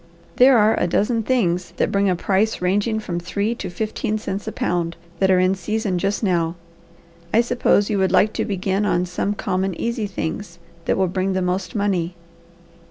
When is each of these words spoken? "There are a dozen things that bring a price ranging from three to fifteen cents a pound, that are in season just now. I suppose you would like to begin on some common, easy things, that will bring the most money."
"There 0.37 0.57
are 0.57 0.79
a 0.79 0.87
dozen 0.87 1.21
things 1.21 1.73
that 1.77 1.91
bring 1.91 2.09
a 2.09 2.15
price 2.15 2.59
ranging 2.59 2.99
from 2.99 3.19
three 3.19 3.53
to 3.53 3.69
fifteen 3.69 4.17
cents 4.17 4.47
a 4.47 4.51
pound, 4.51 4.95
that 5.19 5.29
are 5.29 5.37
in 5.39 5.53
season 5.53 5.99
just 5.99 6.23
now. 6.23 6.55
I 7.31 7.41
suppose 7.41 7.91
you 7.91 7.99
would 7.99 8.11
like 8.11 8.33
to 8.33 8.43
begin 8.45 8.83
on 8.83 9.05
some 9.05 9.35
common, 9.35 9.79
easy 9.79 10.07
things, 10.07 10.57
that 10.85 10.97
will 10.97 11.05
bring 11.05 11.33
the 11.33 11.41
most 11.43 11.75
money." 11.75 12.15